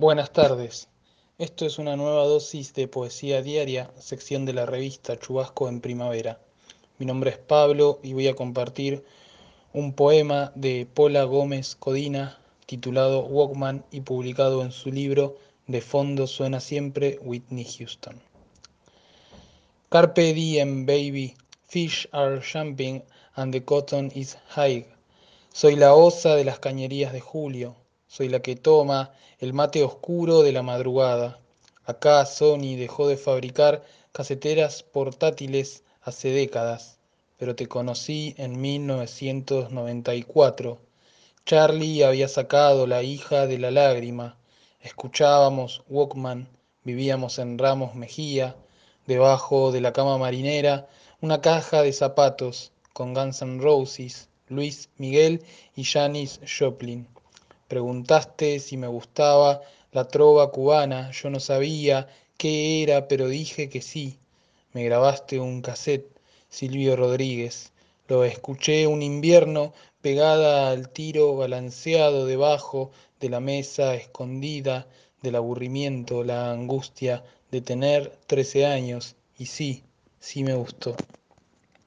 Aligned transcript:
Buenas 0.00 0.32
tardes. 0.32 0.88
Esto 1.36 1.66
es 1.66 1.78
una 1.78 1.94
nueva 1.94 2.24
dosis 2.24 2.72
de 2.72 2.88
poesía 2.88 3.42
diaria, 3.42 3.90
sección 3.98 4.46
de 4.46 4.54
la 4.54 4.64
revista 4.64 5.18
Chubasco 5.18 5.68
en 5.68 5.82
Primavera. 5.82 6.40
Mi 6.96 7.04
nombre 7.04 7.32
es 7.32 7.36
Pablo 7.36 8.00
y 8.02 8.14
voy 8.14 8.26
a 8.26 8.34
compartir 8.34 9.04
un 9.74 9.92
poema 9.92 10.52
de 10.54 10.86
Paula 10.86 11.24
Gómez 11.24 11.76
Codina 11.78 12.40
titulado 12.64 13.26
Walkman 13.26 13.84
y 13.90 14.00
publicado 14.00 14.62
en 14.62 14.72
su 14.72 14.90
libro 14.90 15.36
De 15.66 15.82
fondo 15.82 16.26
suena 16.26 16.60
siempre 16.60 17.18
Whitney 17.20 17.66
Houston. 17.66 18.22
Carpe 19.90 20.32
diem, 20.32 20.86
baby. 20.86 21.36
Fish 21.66 22.08
are 22.12 22.40
jumping 22.40 23.02
and 23.34 23.52
the 23.52 23.62
cotton 23.62 24.10
is 24.14 24.38
high. 24.48 24.86
Soy 25.52 25.76
la 25.76 25.92
osa 25.92 26.36
de 26.36 26.46
las 26.46 26.58
cañerías 26.58 27.12
de 27.12 27.20
julio 27.20 27.76
soy 28.10 28.28
la 28.28 28.40
que 28.40 28.56
toma 28.56 29.12
el 29.38 29.52
mate 29.52 29.84
oscuro 29.84 30.42
de 30.42 30.50
la 30.50 30.62
madrugada. 30.62 31.38
Acá 31.84 32.26
Sony 32.26 32.74
dejó 32.76 33.06
de 33.06 33.16
fabricar 33.16 33.84
caseteras 34.10 34.82
portátiles 34.82 35.84
hace 36.02 36.30
décadas, 36.30 36.98
pero 37.36 37.54
te 37.54 37.68
conocí 37.68 38.34
en 38.36 38.60
1994. 38.60 40.80
Charlie 41.46 42.02
había 42.02 42.26
sacado 42.26 42.88
la 42.88 43.04
hija 43.04 43.46
de 43.46 43.58
la 43.58 43.70
lágrima. 43.70 44.36
Escuchábamos 44.80 45.84
Walkman, 45.88 46.48
vivíamos 46.82 47.38
en 47.38 47.58
Ramos 47.58 47.94
Mejía, 47.94 48.56
debajo 49.06 49.70
de 49.70 49.82
la 49.82 49.92
cama 49.92 50.18
marinera, 50.18 50.88
una 51.20 51.40
caja 51.40 51.82
de 51.82 51.92
zapatos 51.92 52.72
con 52.92 53.14
Guns 53.14 53.40
N' 53.42 53.62
Roses, 53.62 54.28
Luis 54.48 54.88
Miguel 54.98 55.44
y 55.76 55.84
Janis 55.84 56.40
Joplin. 56.58 57.06
Preguntaste 57.70 58.58
si 58.58 58.76
me 58.76 58.88
gustaba 58.88 59.62
la 59.92 60.08
trova 60.08 60.50
cubana, 60.50 61.12
yo 61.12 61.30
no 61.30 61.38
sabía 61.38 62.08
qué 62.36 62.82
era, 62.82 63.06
pero 63.06 63.28
dije 63.28 63.68
que 63.68 63.80
sí. 63.80 64.18
Me 64.72 64.82
grabaste 64.82 65.38
un 65.38 65.62
cassette, 65.62 66.10
Silvio 66.48 66.96
Rodríguez. 66.96 67.70
Lo 68.08 68.24
escuché 68.24 68.88
un 68.88 69.02
invierno 69.02 69.72
pegada 70.00 70.72
al 70.72 70.88
tiro 70.88 71.36
balanceado 71.36 72.26
debajo 72.26 72.90
de 73.20 73.28
la 73.28 73.38
mesa 73.38 73.94
escondida 73.94 74.88
del 75.22 75.36
aburrimiento, 75.36 76.24
la 76.24 76.50
angustia 76.50 77.22
de 77.52 77.60
tener 77.60 78.18
trece 78.26 78.66
años. 78.66 79.14
Y 79.38 79.46
sí, 79.46 79.84
sí 80.18 80.42
me 80.42 80.54
gustó. 80.54 80.96